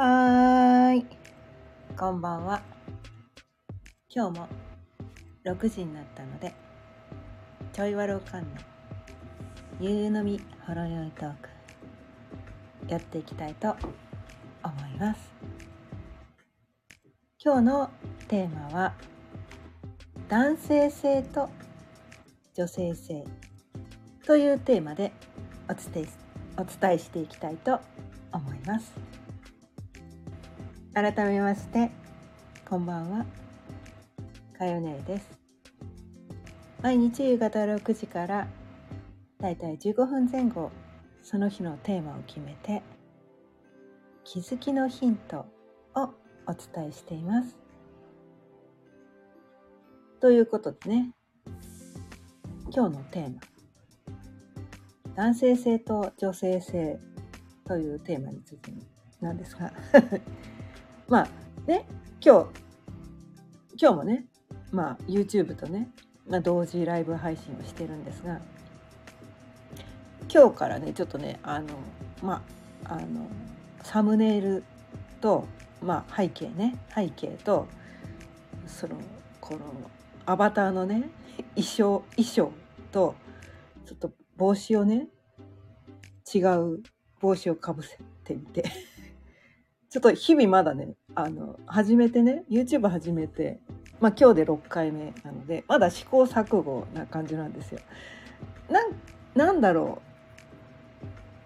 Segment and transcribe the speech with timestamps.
[0.00, 1.06] はーい。
[1.98, 2.62] こんばんは。
[4.08, 4.48] 今日も
[5.44, 6.54] 6時になったので、
[7.72, 8.48] ちょいわろうかんの
[9.80, 11.48] ゆうのみほろよいトーク、
[12.86, 13.74] やっていきたいと
[14.62, 15.20] 思います。
[17.44, 17.90] 今日の
[18.28, 18.94] テーマは、
[20.28, 21.50] 男性性と
[22.54, 23.24] 女性性
[24.24, 25.10] というテーマで
[25.68, 26.08] お伝え
[26.56, 27.80] お伝えしていきたいと
[28.32, 29.17] 思います。
[31.00, 31.92] 改めまして
[32.68, 33.24] こんばんは。
[34.58, 35.30] かよねです。
[36.82, 38.48] 毎日夕方6時から
[39.38, 40.72] だいたい15分前後
[41.22, 42.82] その日のテーマを決めて
[44.24, 45.46] 気づきのヒント
[45.94, 46.14] を
[46.48, 47.56] お伝えしています。
[50.20, 51.10] ということでね
[52.74, 53.40] 今日のテーマ。
[55.14, 56.98] 男性性と女性性
[57.68, 58.72] というテーマについて
[59.20, 59.72] なんですが。
[61.08, 61.28] まあ
[61.66, 61.86] ね
[62.24, 62.48] 今日
[63.80, 64.26] 今日もね
[64.70, 65.88] まあ YouTube とね、
[66.28, 68.40] まあ、同時ライブ配信をしてるんですが
[70.32, 71.68] 今日からねちょっとねあの
[72.22, 72.42] ま
[72.84, 73.26] ああの
[73.82, 74.64] サムネイル
[75.22, 75.46] と、
[75.82, 77.66] まあ、背景ね背景と
[78.66, 78.96] その
[79.40, 79.60] この
[80.26, 81.08] アバターのね
[81.54, 82.52] 衣装衣装
[82.92, 83.14] と
[83.86, 85.08] ちょっと帽子をね
[86.34, 86.82] 違う
[87.20, 88.97] 帽子をかぶせてみて。
[89.90, 93.58] ちょっと日々まだね、あの、始めてね、YouTube 始めて、
[94.00, 97.80] まあ今日で6回目なので、まだ試行錯誤な感じなんですよ。
[98.68, 98.92] なん、
[99.34, 100.02] なんだろ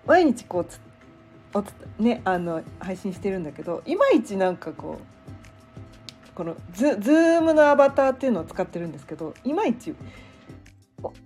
[0.06, 0.08] う。
[0.08, 0.80] 毎日こうつ、
[1.54, 9.94] おつ、ね、あの、配信してるんだけど、いまいちなんかこう、このズ、ズームのアバターっていうのを使ってるんですけど、いまいち、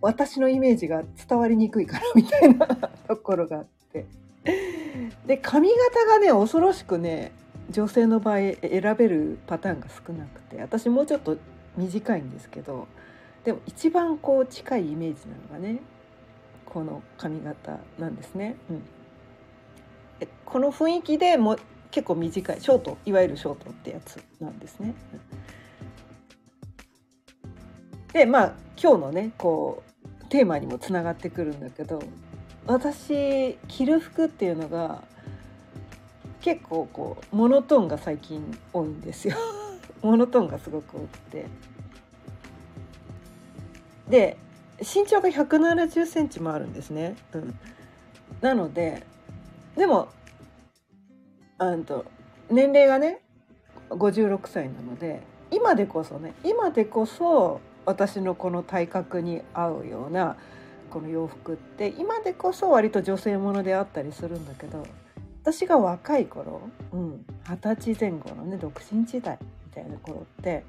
[0.02, 4.04] 私のイメージが伝わりにくいからみたいなところがあって。
[5.26, 7.32] で髪型がね恐ろしくね
[7.70, 11.36] 女性の場合選べるパターンが少なくて私もうちょっと
[11.76, 12.86] 短いんですけど
[13.44, 15.80] でも一番こう近いイメージなのがね
[16.64, 18.56] この髪型なんですね。
[18.68, 18.82] うん、
[20.44, 21.56] この雰囲気でも
[21.90, 24.94] 結構短いショートいわゆるショートってやつなんですね。
[28.12, 32.02] でまあ今日のねこうテーマにもつながってくるんだけど
[32.66, 35.02] 私着る服っていうのが
[36.40, 39.36] 結構こうモノトーンが最近多いんですよ。
[40.02, 41.46] モノトーンがすごく多くて。
[44.08, 44.36] で
[44.80, 47.58] 身長が1 7 0センチもあるんですね、うん、
[48.40, 49.04] なので
[49.74, 50.08] でも
[51.58, 52.04] あんと
[52.50, 53.20] 年齢がね
[53.90, 60.36] 56歳なので今でこそね今でこそ私のこの体格に合うような
[60.86, 64.86] この洋服って今でこそ割と女性ものであったりするんだけど
[65.42, 70.64] 私が若い頃二十、うん、歳前後のね独身時代みたいな頃って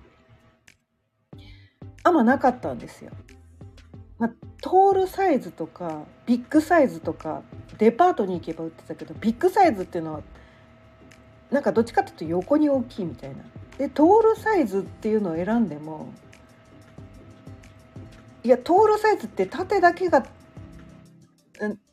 [2.04, 3.12] あんまなかったんですよ。
[4.18, 7.44] まあ、トールサイズとかビッグサイズとか
[7.78, 10.22] デパートに行けば売ってたけどビッグサイズっていうのは
[11.52, 13.38] なんかどっちかっていうと横に大きいみたいな。
[13.78, 16.10] でトールサイズっていうのを選んでも
[18.48, 20.26] いやトールサイズって縦だけが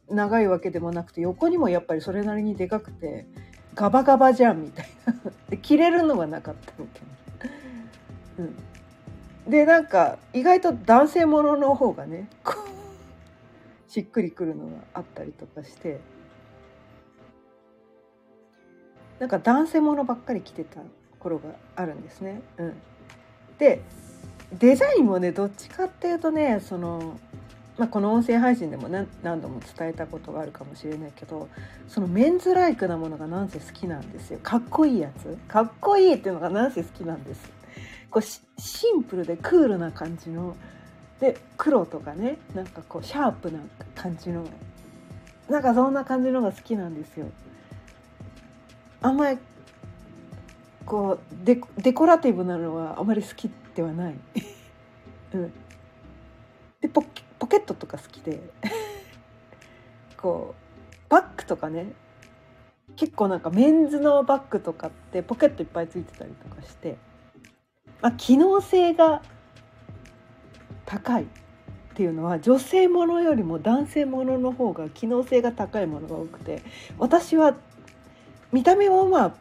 [0.08, 3.26] 長いわけでもなくて横にもやっぱりそれなりにでかくて
[3.74, 5.14] ガバガバじゃんみたいな。
[5.50, 7.00] で着れるのはなかったわけ、
[8.38, 15.98] うん、でなんか意外と男性ものの方がねこうしっくりくるのがあったりとかして。
[19.18, 20.80] なんか男性ものばっかり着てた
[21.18, 22.42] 頃があるんですね。
[22.58, 22.74] うん、
[23.58, 23.80] で
[24.58, 27.18] デザインもねどっちかっていうとねその、
[27.78, 31.48] まあ、この音声配信でも何度も伝えたことがあるかもしれないけど
[31.88, 34.38] そのメンズライクなものがなんせ好きなんですよ。
[34.42, 35.36] かっこいいやつ。
[35.48, 37.50] かっこいいっていうのがなんせ好きなんです。
[38.10, 38.40] こうシ
[38.96, 40.56] ンプルでクールな感じの
[41.20, 43.58] で黒とかねなんかこうシャープな
[43.94, 44.44] 感じの
[45.48, 47.26] なんかそんな感じのが好きなんですよ。
[49.02, 49.38] あんまり
[50.86, 54.14] こうデデコラティブなのはあまり好きではない。
[55.34, 55.52] うん、
[56.80, 57.02] でポ
[57.38, 58.40] ポケットとか好きで。
[60.16, 61.92] こうバッグとかね。
[62.96, 66.96] 結構なんかメンズのバッグとかってポケットいっぱいついてたりとかして、
[68.00, 69.22] まあ、機能性が
[70.84, 71.26] 高いっ
[71.94, 76.62] ていうのは女性ものよりも男性ものの方が機能性が高いものが多くて。
[76.98, 77.56] 私は
[78.52, 79.34] 見た目はまあ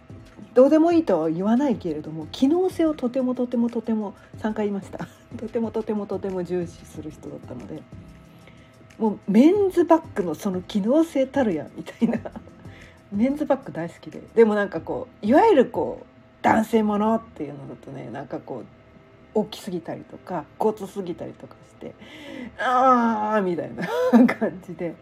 [0.53, 5.07] どうでもいいとは言わないけれども機能性をとてもとてもとても3回言いました。
[5.37, 7.81] とてもとてもとても重視する人だったので
[8.99, 12.19] もうメンズバッグのその機能性たるやみたいな。
[13.11, 14.21] メンズバッグ大好きで。
[14.35, 16.05] でもなんかこういわゆるこう
[16.43, 18.65] 男性ものっていうのだとねなんかこう
[19.35, 21.95] 大きすぎたりとかごつすぎたりとかして
[22.59, 23.87] ああみたいな
[24.27, 24.95] 感じで、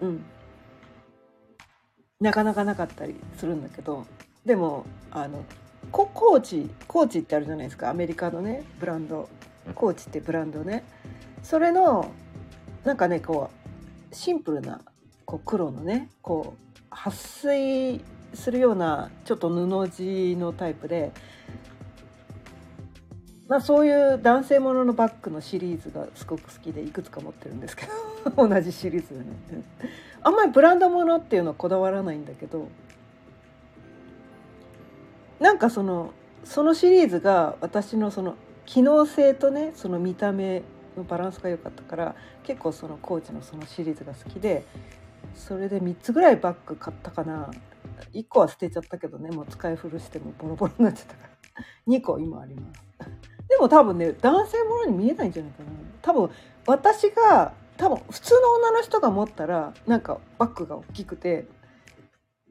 [0.00, 0.24] うん、
[2.20, 4.06] なかなかなかったりするんだけど
[4.46, 5.44] でもあの
[5.90, 7.90] ココーチコーチってあるじゃないですか。
[7.90, 9.28] アメリカのねブランド。
[9.74, 10.84] コーチってブランドね。
[11.42, 12.12] それの
[12.84, 13.50] なんかねこ
[14.12, 14.80] うシンプルな
[15.24, 18.00] こう黒のねこう撥水
[18.32, 21.10] するようなちょっと布地のタイプで
[23.48, 27.86] まあそういう男性もののバッグのシリーズがすごく好きでいくつか持ってるんですけ
[28.36, 29.64] ど 同じシリーズでね。
[30.22, 32.68] あんまりブランドものっていうのはこだわらないんだけど
[35.40, 36.12] なんかその
[36.44, 40.62] そのシリーズが私のその機能性とねその見た目
[40.96, 44.64] のバランスが良かったから結構そのコーチのそのシリーズが好きで
[45.34, 47.50] それで3つぐらいバッグ買ったかな。
[48.12, 51.64] 1個は捨てちゃったけどねもう使い古してもボロボロになっちゃったから。
[51.88, 52.80] 2個今あります。
[53.48, 55.70] でも多分ね男性ものに見えないんじゃないかな。
[56.02, 56.30] 多分
[56.66, 61.46] 私が多分普通の女の人が持ったらなんかバッグが大きくて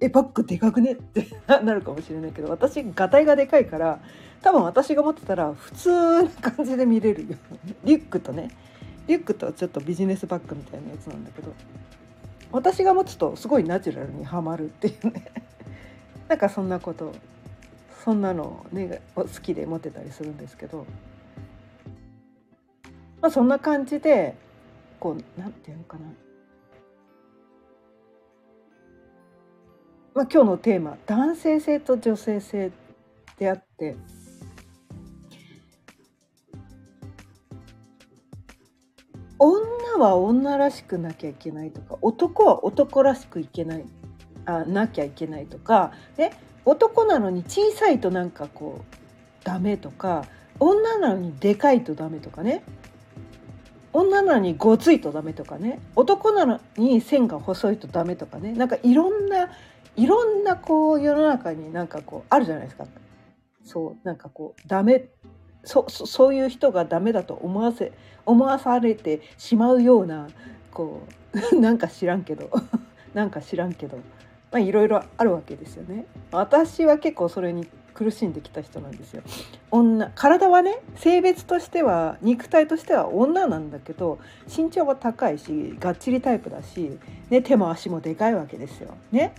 [0.01, 0.91] えバッグでかくね？
[0.93, 3.99] ってなるかもしれないけど私がたいがでかいから
[4.41, 7.37] 多分私が持ってたら普通な感じで見れるよ。
[7.83, 8.49] リュックとね。
[9.07, 11.53] リュックとちょっとビジネスバッグみたいなやつなんだけど
[12.51, 15.31] 私が持つとすごいナチュラルにはまるっていうね。
[16.27, 17.13] なんかそんなこと
[18.03, 20.85] そんなのね好きで持ってたりするんですけど。
[23.21, 24.35] まあそんな感じで
[24.99, 26.05] こうなんていうのかな。
[30.15, 32.71] まあ今日のテーマ男性性と女性性
[33.37, 33.97] であって
[39.37, 43.85] 女は女らしくなきゃいけないとか男は男らしくいけない
[44.45, 46.31] あなきゃいけないとか、ね、
[46.63, 48.95] 男なのに小さいとなんかこう
[49.43, 50.25] ダメとか
[50.61, 52.63] 女なのにでかいとダメとかね。
[53.91, 55.79] 女なのにごついとダメとかね。
[55.95, 58.53] 男なのに線が細いとダメとかね。
[58.53, 59.49] なんかいろんな
[59.95, 62.85] いろんなこう世の中になんかこうあるじゃないですか
[63.63, 65.09] そうなんかこうダメ
[65.63, 67.91] そそういう人がダメだと思わせ
[68.25, 70.27] 思わされてしまうような
[70.71, 71.01] こ
[71.51, 72.49] う なんか知らんけど
[73.13, 73.97] なんか知らんけど
[74.51, 76.05] まあいろいろあるわけですよね。
[76.31, 79.23] 私は結構それに苦しんできた人なんですよ。
[79.71, 84.19] 女体はね性別としては肉体としては女なんだけど
[84.55, 86.99] 身長は高いしがっちりタイプだし、
[87.29, 88.95] ね、手も足もでかいわけですよ。
[89.11, 89.33] ね、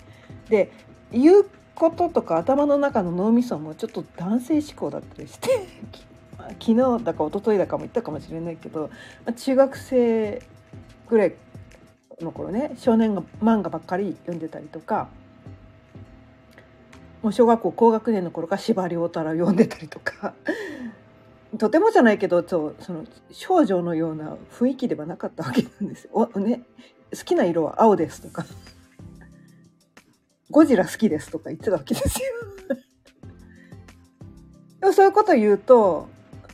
[0.48, 0.70] で
[1.12, 5.66] 言うこととか頭の中の脳みそもちょっと男性思考だったりして
[6.60, 8.90] 昨日だか一昨日だかも言ったかもしれないけど
[9.36, 10.42] 中学生
[11.08, 11.34] ぐらい
[12.20, 15.08] の頃ね少年が漫画ばっかり読んでたりとか
[17.22, 20.34] もう小学校高学年の頃から司馬太郎読んでたりとか
[21.58, 26.30] とてもじゃないけどそうその少女のような雰囲気ではなかったわけなんですよ。
[26.36, 26.62] ね、
[27.16, 28.44] 好きな色は青ですとか
[30.50, 32.26] ゴジラ好きですとか言ってたわけですよ。
[34.80, 36.08] でもそういうこと言うと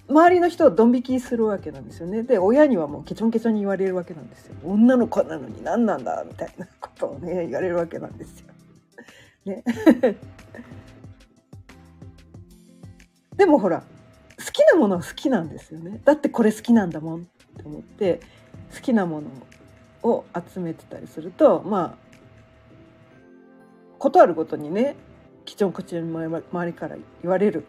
[0.09, 2.23] 周りの人をドン引きするわけなんですよね。
[2.23, 4.55] で親にはもうケチョンケチョンに言われるわけなんですよ。
[4.65, 8.47] 女の子なのに何なんだみたいなことをね言われるわけなんですよ。
[9.45, 9.65] ね、
[13.37, 13.83] でもほら
[14.39, 16.01] 好きなものは好きなんですよね。
[16.05, 17.25] だってこれ好きなんだもんっ
[17.57, 18.21] て思って
[18.75, 19.29] 好きなもの
[20.03, 22.02] を集めてたりするとまあ
[24.03, 24.97] 事あるごとにね
[25.45, 27.65] きちょんこちょん周りから言われる。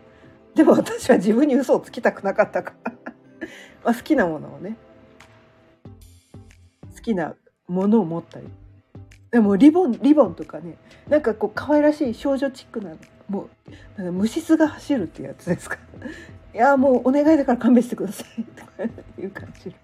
[0.55, 2.93] でも私は自分に嘘をつきたくなかったから。
[3.85, 4.75] まあ好きなものをね。
[6.95, 7.35] 好きな
[7.67, 8.47] ものを持ったり。
[9.29, 12.95] でもリボンリボンとかねなんかこう可愛らしい少女チックな
[13.27, 13.49] も
[13.97, 15.77] うなんか虫巣が走るっていうやつですか。
[16.53, 18.71] いやもうお願いだから勘弁してくださいとか
[19.19, 19.75] いう感じの。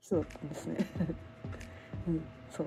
[0.00, 0.76] 人だったんですね。
[2.08, 2.66] うん、そう。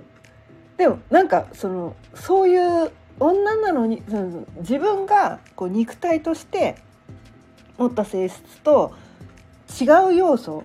[0.78, 4.02] でもなんかそのそういう女なのに
[4.60, 6.76] 自分がこう肉体として
[7.78, 8.94] 持った性質と
[9.80, 10.64] 違う要素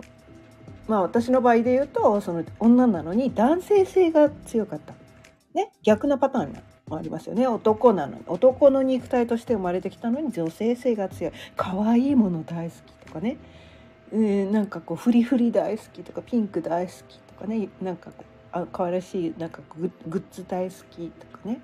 [0.89, 4.95] まあ私の場合で言うとその女なのに男性性が強かった、
[5.55, 7.47] ね、逆のパターンもありますよね。
[7.49, 11.33] 男なの男の肉体として生まれてきたのに女性性が強い。
[11.57, 13.39] 可愛いもの大好きとかね、
[14.13, 17.69] えー、なんかこうフリフリ大好きとかピンク大好きとかね。
[17.83, 18.11] なんか
[18.53, 21.61] あ可愛らしいなんかグッズ大好きとかね。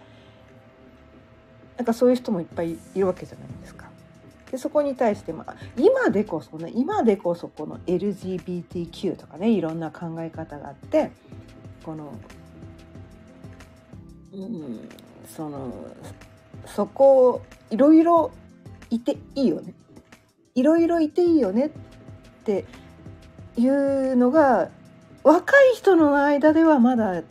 [1.82, 3.86] なんかそういう人もいっぱいいるわけじゃないですか。
[4.52, 11.10] でそこに対して、まあ、今でこそね今でこそこの LGBTQ とかねいろんな考え方があって
[11.82, 12.14] この、
[14.32, 14.88] うん、
[15.26, 15.72] その
[16.66, 18.30] そこをいろいろ
[18.90, 19.74] いていいよね
[20.54, 21.70] いろいろいていいよねっ
[22.44, 22.64] て
[23.56, 24.68] いうのが
[25.24, 27.24] 若い人の間ではまだ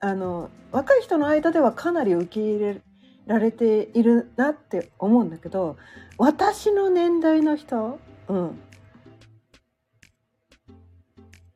[0.00, 2.80] あの若い人の間ではかなり受け入れ
[3.26, 5.76] られているなって思うんだけど
[6.16, 8.58] 私の年代の人、うん、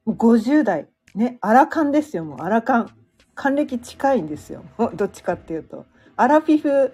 [0.07, 2.43] 50代ねアラカンですよもう。
[2.43, 2.91] アラカン。
[3.35, 4.65] 還暦近いんですよ。
[4.95, 5.87] どっちかっていうと。
[6.17, 6.93] アラフィフ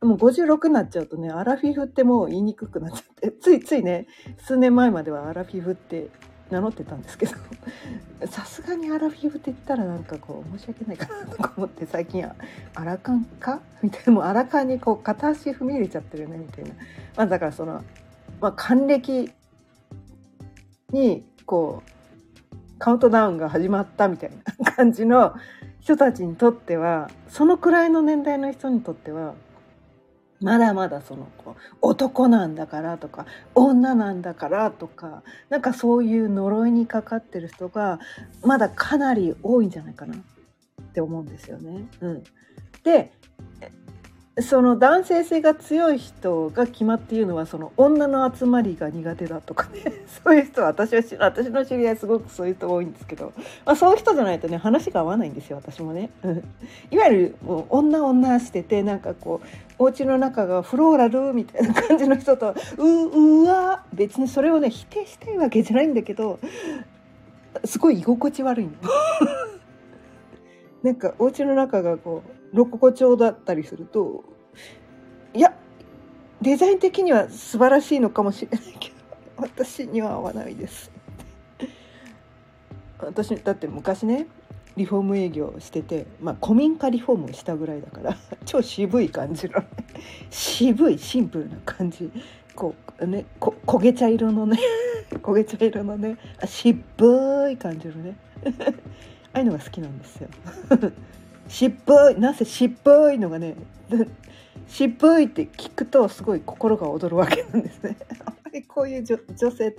[0.00, 3.32] もう56になっちゃうとねアラフィフってもう言いにくくなっちゃって。
[3.32, 4.06] ついついね
[4.38, 6.08] 数年前まではアラフィフって
[6.50, 7.32] 名乗ってたんですけど
[8.28, 12.34] さすがにアラフィフって言ったらなんかこう申し訳ないかなとか思って最近は
[12.74, 16.70] アラカンかみたいなもうアラカンにこう片足踏み入れちゃってるねみたいな。
[17.16, 17.82] まあだからその、
[18.40, 19.32] まあ、還暦
[20.92, 21.90] にこう
[22.78, 25.34] カウントダウンが始まったみたいな感じの
[25.80, 29.34] 人たちにとってはそのくらいの年代の人にとっては
[30.40, 38.00] まだまだその子男なんだからとか女なんだからとかなんかそういう呪いにかかってる人が
[38.42, 41.86] まだかなり多いんじゃないかなって思うんですよね。
[42.00, 42.24] うん、
[42.84, 43.12] で
[44.42, 49.80] その男性性が強い人が決まって言うのはその女の集まりが苦手だとかね
[50.24, 53.32] そういう人は私は私の知り合いすごくそういう人多いんですけど、
[53.64, 56.10] まあ、そういう人じゃないとね話が合わないんですよ私もね。
[56.90, 59.46] いわゆるもう女女しててなんかこう
[59.80, 66.38] お家の中がフローラルみたいな感じの人と ううわ別にそれをね否定したいわけじゃないんだけど
[67.64, 68.72] すごい居心地悪いの。
[70.84, 72.22] なんかお家の中がこ
[72.52, 74.22] うロココ調だったりすると
[75.32, 75.54] いや
[76.42, 78.94] デザイン的には素晴らしいのかもしれないけど
[79.48, 80.90] 私には合わないです
[82.98, 84.26] 私だって昔ね
[84.76, 89.62] リフォーム営業しててまあ古民家リフォームをしたぐらいだから 超渋い感じの
[90.30, 92.10] 渋いシンプルな感じ。
[92.54, 94.58] こうねこ焦げ茶色のね
[95.22, 96.82] 焦げ茶色のねあ渋
[97.50, 98.16] い感じのね。
[99.32, 100.28] ああいうのが好きなんですよ。
[101.48, 101.74] 渋
[102.16, 103.56] いなぜ渋いのがね
[104.66, 107.96] 渋いって聞くとすごい心が躍るわけなんですね。
[108.24, 109.18] あんまりこういう女
[109.50, 109.74] 性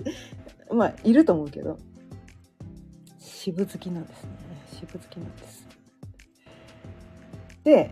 [0.70, 1.78] まあいると思うけど
[3.18, 4.41] 渋好きなんですね。
[4.86, 5.66] 渋好きなんです。
[7.64, 7.90] で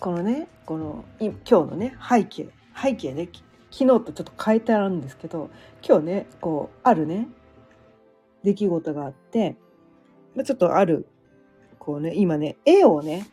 [0.00, 2.48] このねこの今日のね背景
[2.80, 3.28] 背景ね
[3.70, 5.50] 昨日とちょっと変えてあるんですけど
[5.86, 7.28] 今日ねこうあるね
[8.42, 9.56] 出来事があって
[10.44, 11.06] ちょっとある
[11.78, 13.28] こうね今ね絵をね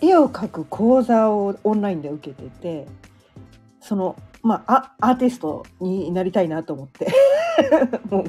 [0.00, 2.86] 絵を描く講座をオンラインで受けてて
[3.80, 7.06] そのまあアーティストになりたいなと思って
[8.10, 8.24] もう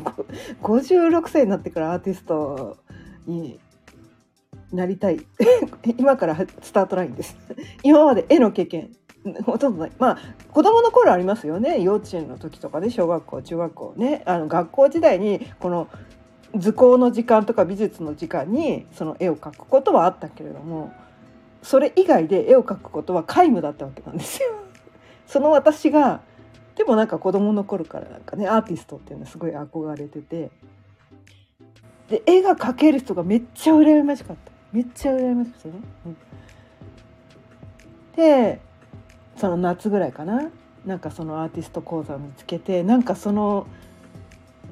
[0.62, 2.78] 56歳になってからアーティスト
[3.26, 3.60] に
[4.72, 5.26] なりたい。
[5.98, 7.36] 今からスタートラインです。
[7.84, 8.92] 今まで絵の経験。
[9.46, 9.92] ほとんどない。
[10.00, 10.18] まあ
[10.52, 11.82] 子供の頃ありますよね。
[11.82, 14.24] 幼稚園の時とかで、ね、小学校中学校ね。
[14.26, 15.88] あの学校時代にこの
[16.56, 20.92] 図工の時間とか美術の時間にその絵を描くことはあったけれども
[21.62, 24.50] それ以外で絵を描くことは皆無だったわけなんですよ。
[25.28, 26.22] その私が
[26.76, 30.52] でもなんか子供の頃からなんかねアーティストっていうのすごい憧れてて。
[32.10, 34.51] で絵が描ける人がめっちゃ羨ましかった。
[34.72, 35.74] めっちゃ羨ましくてね。
[36.06, 36.18] うん、
[38.16, 38.62] で
[39.36, 40.50] その夏ぐらいかな
[40.86, 43.68] なんかそのアーティスト講座を見つけてなんかその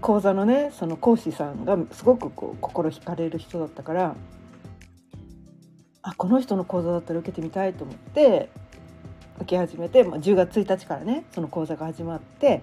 [0.01, 4.15] 講座のねその講師さんがすごくこう心惹かれる人だったから
[6.01, 8.50] あこの人の講座だったら受けてみたいと思って
[9.38, 12.62] 受け始めて、まあ、10月1日からねその講座が始まって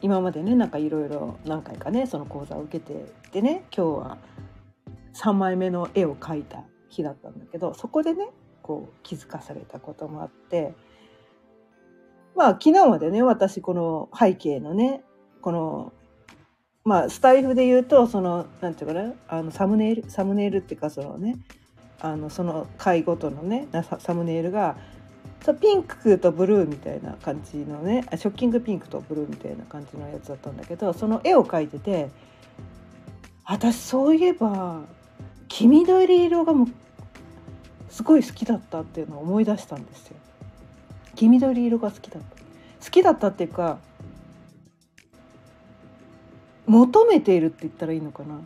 [0.00, 4.18] 今までねなんかいろいろ何回かねその講座を受けててね今日は
[5.18, 8.28] 3枚目の絵を描いた日だったんだけどそこでね
[8.62, 10.74] こう気づかされたこともあって
[12.36, 15.02] まあ昨日までね私この背景のね
[15.42, 15.92] この
[16.84, 21.36] まあスタイフで言うとそのなんていうかなあのサムネイルサムネイルっていうかそのね
[22.00, 23.66] あのその回ごとのね
[23.98, 24.76] サムネイルが
[25.60, 32.10] ピンクとブルーみたいな感じのねショッキングピンクとブルーみたいな感じのやつだったんだけどその絵を描いてて
[33.44, 34.82] 私そういえば
[35.48, 36.68] 黄緑色がも
[37.88, 40.16] すごい好きだったっていうのを思い出したんですよ。
[41.14, 42.36] 黄緑色が好きだった。
[42.84, 43.78] 好きだったっていうか
[46.66, 48.40] 求めているって言ったらいいのかな。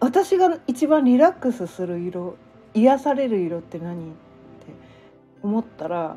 [0.00, 2.36] 私が一番リラックスする色
[2.74, 4.72] 癒される色って何って
[5.42, 6.16] 思ったら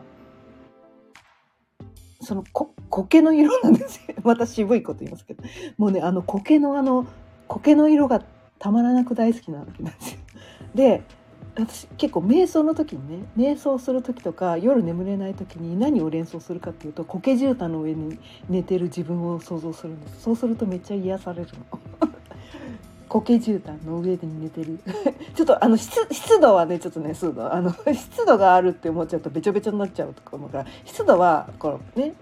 [2.22, 4.16] そのこ苔の色なんですよ。
[4.24, 5.44] また渋いこと言いますけど。
[5.78, 7.06] もうねあの苔のあの
[7.52, 8.24] 苔の色が
[8.60, 10.20] たまらなく大好きなわけなんですよ。
[10.74, 11.04] で
[11.54, 18.18] 私結構瞑想の時にね瞑想する時とか夜眠れない時に何を連想するかっていうと苔絨毯の上に
[18.48, 20.22] 寝てる自分を想像するんです。
[20.22, 21.80] そうするとめっちゃ癒されるの。
[23.10, 24.80] 苔絨毯の上に寝てる。
[25.36, 27.54] ちょっとあの湿度はねちょっとね湿度。
[27.54, 32.14] あの湿度があるって思っちゃうとべちょべちょになっちゃうとか思うから湿度はこのね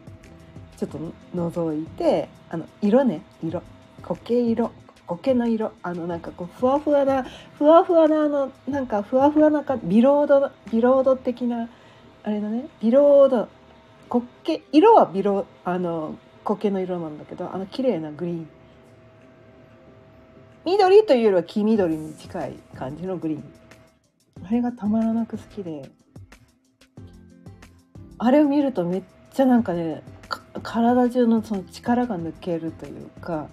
[0.77, 0.97] ちょっと
[1.35, 3.61] 覗いてあの色ね色。
[4.01, 4.71] 苔色。
[5.09, 7.25] 苔の色あのなんかこうふわふわな
[7.57, 11.67] ふわふわなあのなんかふわふわなかビロードビロード的な
[12.23, 13.47] あれだねビロード
[14.07, 18.49] 苔色はビロあの苔の色なんだけどあの綺麗なグリーン。
[20.65, 23.43] 緑というよりは黄緑に近い感じのグリーン。
[24.45, 25.89] あれがたまらなく好きで。
[28.17, 30.03] あれを見るとめっちゃなんかね
[30.61, 33.47] 体中のその力が抜けるというか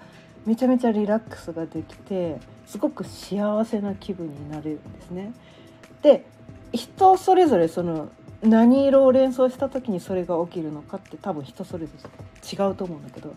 [0.47, 5.33] めちゃめちゃリラックスができてすごく幸せな気分になれるんですね。
[6.03, 6.25] で
[6.73, 8.09] 人それぞれその
[8.43, 13.35] 何色を連想した時にそれが起きるのかって多分人それぞれ違うと思うんだけど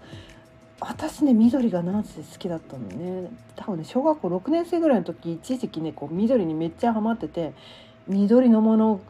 [0.80, 7.54] 私ね緑がなんせ好きだったのね多分ね小学校6年生ぐらいの時一時期ねこう緑にめっちゃハマってて
[8.08, 9.01] 緑のもの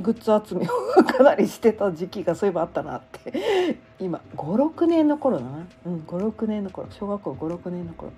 [0.00, 3.78] グッズ集めをかなりしてた時期がそういえばあったなって。
[4.00, 5.66] 今56年の頃だな。
[5.86, 6.88] うん56年の頃。
[6.90, 8.12] 小学校56年の頃。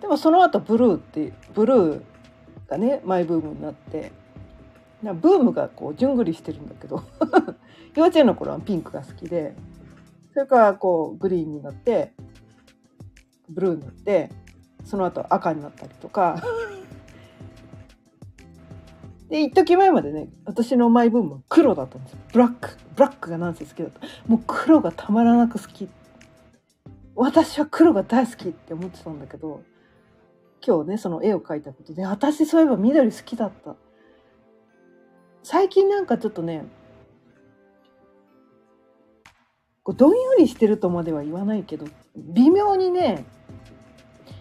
[0.00, 2.02] でもその後ブルーってブルー
[2.68, 4.12] がねマイブームになって。
[5.02, 7.02] なブームがこう順繰りしてるんだけど。
[7.94, 9.54] 幼稚園の頃はピンクが好きで。
[10.32, 12.12] それからこうグリーンになって
[13.48, 14.30] ブルーになって
[14.84, 16.40] その後赤になったりとか。
[19.28, 22.18] で、一時前までね、私のマイブームは黒だったんですよ。
[22.32, 22.70] ブラック。
[22.94, 24.00] ブラックがなんせ好きだった。
[24.26, 25.88] もう黒がたまらなく好き。
[27.16, 29.62] 私は黒が大好きって思ってたんだけど、
[30.64, 33.74] 今日ね、その絵を描いたことで、私そういえば緑好きだった。
[35.42, 36.66] 最近なんかちょっとね、
[39.82, 41.86] こうどんよりしてるとまでは言わないけど、
[42.16, 43.24] 微妙にね、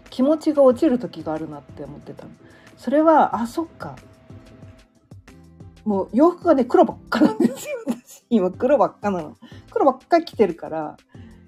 [0.10, 2.26] 気持ちが落ちる時があるなって思ってた。
[2.78, 3.96] それは、あ、そっか。
[5.86, 7.78] もう洋服がね、黒ばっかなんですよ。
[7.88, 9.38] 私、今黒ばっかなの。
[9.72, 10.98] 黒ばっか着てるから、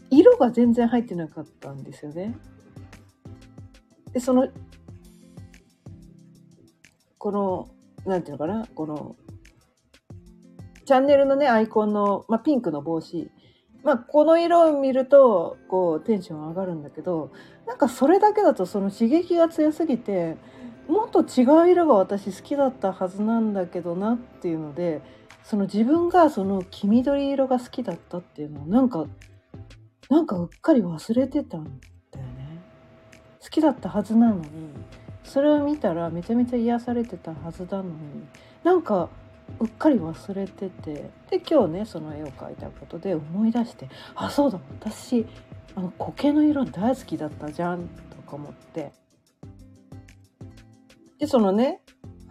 [0.10, 2.38] 色が全然入ってなかったんですよね。
[4.13, 4.47] で、その、
[7.17, 7.69] この、
[8.06, 9.15] なんていうのかな、この、
[10.86, 13.30] チャンネルのね、アイコンの、まあ、ピンクの帽子。
[13.84, 17.32] まあ、この色を見ると、こう、テンション上がるんだけど、
[17.65, 20.38] なんかそれだけだとその刺激が強すぎて、
[20.88, 25.02] もっと違う色が私好きだったはずなんだけどなっていうので
[25.43, 29.06] その自分がその黄緑色が好きだったっていうのをなんか
[30.10, 31.63] なんかうっかり忘れてたん
[32.12, 32.62] だよね。
[33.41, 34.43] 好きだったはずなのに
[35.23, 37.91] それを見たらめちゃめちゃ癒されてたはずなのに
[38.63, 39.10] なんか
[39.60, 45.26] うっかり忘れててで今日ねその絵を描いたことで思い出してあそうだ私
[45.76, 48.91] あの苔の色大好きだったじゃんとか思って。
[51.19, 51.82] で、そのね、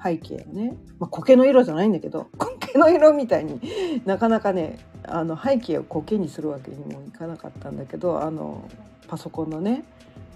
[0.03, 3.61] 背景をね、まあ、苔の色じゃないんだけど、 苔の色みたいに
[4.05, 8.69] なかなかね、あの背景を苔にするわけにもいかなかったんだけど、あの、
[9.09, 9.85] パソコンのね、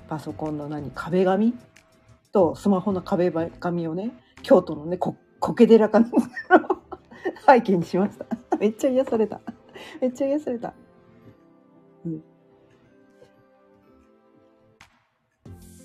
[0.08, 1.54] パソコンの何、壁紙？
[2.32, 6.06] とスマホの壁紙をね、京都のね、こ苔寺かの
[7.46, 8.26] 背景にしました。
[8.58, 9.40] めっちゃ癒された。
[10.00, 10.74] めっちゃ癒された。
[12.04, 12.16] うん。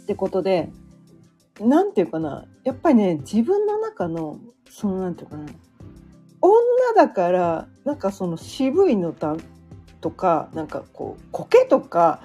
[0.04, 0.70] ってことで、
[1.60, 5.46] なんていうかな、やっぱりね、自分の中の、そのなんていうかな、
[6.42, 6.62] 女
[6.96, 9.38] だから、なんかその渋いのだ
[10.02, 12.22] とか、なんかこう、苔とか、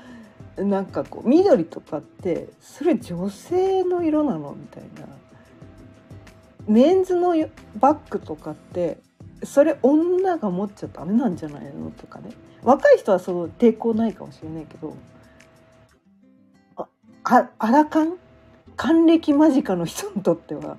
[0.57, 5.07] なんかこう、緑とかって、それ女性の色なのみたいな。
[6.66, 7.35] メンズの
[7.79, 8.98] バッグとかって、
[9.42, 12.31] それ女が持っちゃダメなんじゃないのとかね。
[12.62, 14.96] 若い人はその抵抗ないかもしれないけど、
[16.76, 16.87] あ、
[17.24, 18.16] あアラカン
[18.81, 20.79] 還暦間近の人にとっては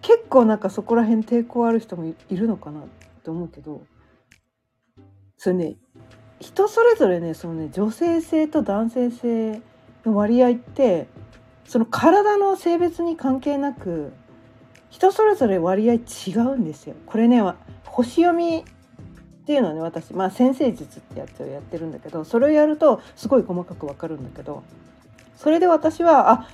[0.00, 2.84] 結構なんかそこら辺抵抗ある人もいるのかなっ
[3.22, 3.82] て思うけど
[5.36, 5.76] それね
[6.40, 9.60] 人それぞれねそのね女性性と男性性
[10.06, 11.06] の割合って
[11.66, 14.14] その体の性別に関係なく
[14.88, 15.98] 人それぞれ割合違
[16.36, 16.94] うんですよ。
[17.04, 17.42] これね
[17.84, 18.62] 星読みっ
[19.44, 24.62] ていうのはね私まあ先生術ってやつをやってるんだけどそれをやるとすごい細かくわかるんだけど
[25.36, 26.48] それで私はあ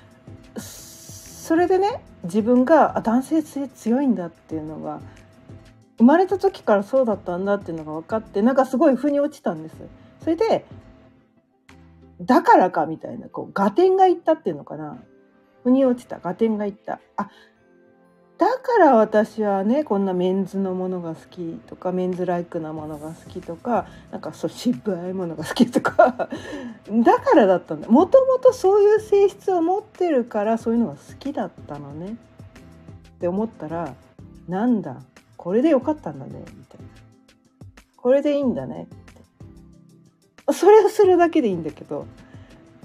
[1.45, 5.03] それでね自分が男性性強いんだっていうのが
[5.99, 9.77] 生まれた時からそうだったんだっていうのが分かってなんかすごい腑に落ちたんです。
[10.23, 10.65] それで
[12.23, 14.97] だからかみたいなこう合点がいったっていうのかな
[15.65, 17.29] 腑に落ちた合点がいったあ
[18.37, 26.29] だから私はねこんなメンズのものが好きとかメンズライクなものが好きとかなんかそう渋いものが好きとか
[26.91, 27.89] だからだったんだ。
[27.89, 32.17] もともとそういう性質を持ってるからそういうのが好きだったのね。
[33.17, 33.95] って思ったら
[34.49, 34.97] なんだ
[35.37, 36.87] これでよかったんだねみたいな。
[37.97, 40.53] これでいいんだねって。
[40.53, 42.07] それをするだけでいいんだけど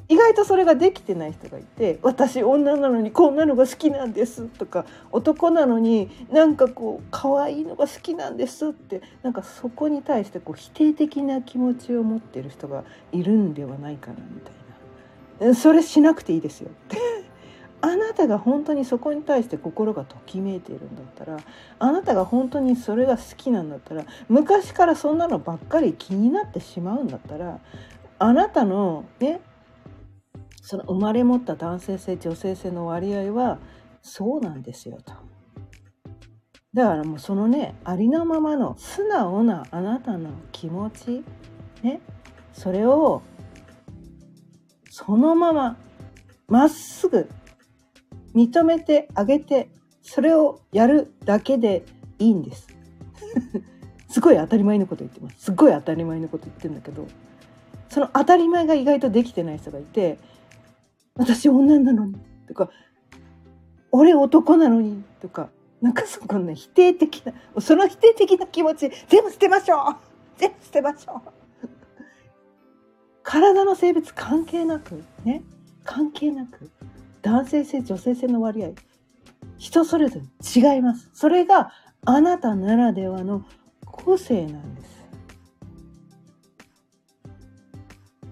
[0.09, 14.59] 意外とそれができてない人がいて「私女なのにこんなのが好きなんです」とか「男なのになんかこう可愛いのが好きなんです」ってなんかそこに対してこう否定的な気持ちを持ってる人がいるんではないかなみたいな。
[15.53, 16.69] それしなくていいですよ。
[16.69, 16.97] っ て
[17.81, 21.37] あなたが本当にそこに対して心がときめいているんだったら
[21.77, 27.59] あなたが本当にそれが好きなんだったら昔からそんなのばっかり気になってしまうんだったら
[28.17, 29.39] あなたのね
[30.69, 33.57] その生まれ持った男性性女性性の割合は
[34.03, 35.13] そうなんですよと。
[36.75, 41.23] だからもうそのねありのままの素直なあなたの気持ち
[41.81, 42.01] ね
[42.53, 43.23] それを
[44.91, 45.75] そのまま
[46.47, 47.27] まっすぐ
[48.35, 49.71] 認めてあげて
[50.03, 51.83] それをやるだけで
[52.19, 52.67] いいんです。
[54.07, 55.45] すごい当たり前のこと言ってます。
[55.45, 57.07] すごい当たり前のこと言ってるんだけど
[57.89, 60.19] その当たり前が意外とできてない人がいて
[61.19, 62.15] 私女なのに
[62.47, 62.69] とか
[63.91, 65.49] 俺男なのにとか
[65.81, 69.95] なんかそこね否定的なその否定的な気持ち全部捨てましょう
[70.37, 71.29] 全部捨てましょう。
[73.21, 75.43] 体の性別関係なくね
[75.83, 76.71] 関係なく
[77.21, 78.69] 男性性女性性の割合
[79.57, 81.09] 人それぞれ違います。
[81.13, 81.71] それが
[82.05, 83.45] あなたならではの
[83.85, 85.05] 個性なんです。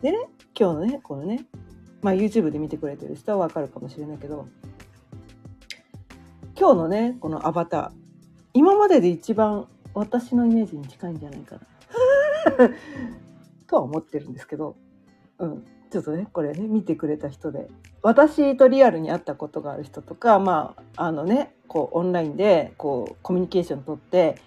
[0.02, 0.18] でね
[0.58, 1.46] 今日のねこのね
[2.02, 4.48] まあ、YouTube で見てくれてる人はわかるかもしれないけど
[6.60, 7.92] 今日のねこのアバター
[8.54, 11.62] 今までで一番私のイメージに近いんじゃないかな。
[13.68, 14.76] とは思ってるんですけど、
[15.40, 17.68] うん、ちょっとねこれね見てくれた人で
[18.02, 24.38] 私とリアルに会ったことがある人とかまああのねこうオンラインでこうコミュニケーション取って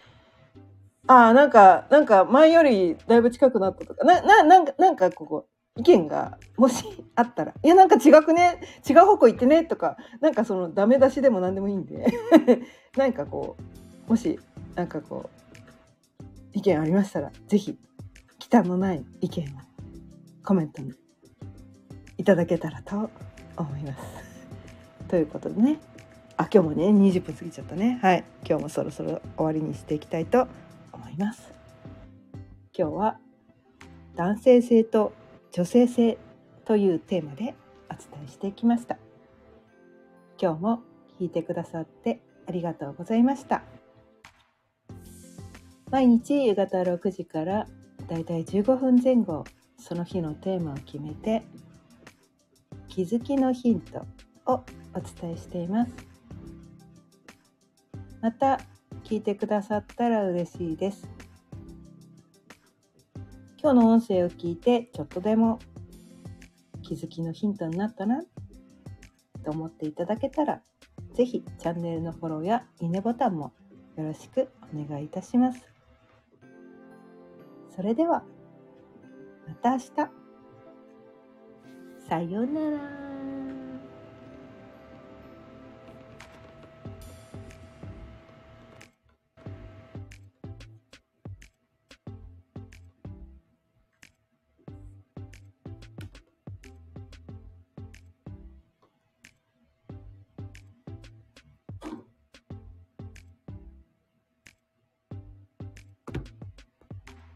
[1.07, 8.61] ああなんかなんか前よりだいぶ近くなったとかなななんかなんかここ意見がもしあったら「いやなんか違くね？
[8.89, 12.07] 違う方向行ってね」とかなんかそのダメ出しでも何でもいいんで。
[12.97, 13.57] 何かこ
[14.07, 14.41] うもし
[14.75, 17.79] なんかこう意見ありましたら是非
[18.39, 19.49] 忌憚のない意見を
[20.45, 20.93] コメントに
[22.19, 23.11] いただけたらと
[23.57, 24.01] 思います。
[25.09, 25.79] ということでね。
[26.37, 27.99] あ今日もね20分過ぎちゃったね。
[28.03, 28.25] はい。
[28.49, 30.49] 今日もそろそろ終わりにしていきたいと
[30.93, 31.53] 思います。
[32.77, 33.19] 今日は
[34.17, 35.13] 男性性と
[35.53, 36.19] 女性性
[36.65, 37.55] というテーマで
[37.91, 38.99] お伝えしてきました。
[40.41, 40.83] 今日も
[41.19, 43.63] 聞いてくださってありがとうございました。
[45.91, 47.67] 毎日夕方6時から
[48.09, 49.45] だいたい15分前後
[49.77, 51.43] その日のテーマを決めて
[52.89, 54.07] 気づきのヒント
[54.47, 55.93] をお伝えしています。
[58.21, 58.61] また
[59.05, 61.09] 聞いてくださったら嬉しいです。
[63.63, 65.59] 今日の音声を聞いてちょっとでも
[66.83, 68.23] 気づきのヒントになったな
[69.45, 70.63] と思っていただけたら
[71.15, 73.53] 是非チャンネルのフォローやいいねボタンも
[73.99, 75.61] よろしくお願いいたします。
[77.77, 78.25] それでは
[79.47, 79.89] また明日
[82.09, 83.10] さようなら。